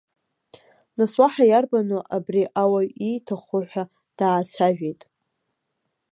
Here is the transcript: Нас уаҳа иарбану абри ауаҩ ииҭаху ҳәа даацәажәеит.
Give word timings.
Нас 0.97 1.13
уаҳа 1.21 1.45
иарбану 1.47 2.01
абри 2.15 2.43
ауаҩ 2.61 2.89
ииҭаху 3.07 3.61
ҳәа 3.69 3.83
даацәажәеит. 4.17 5.01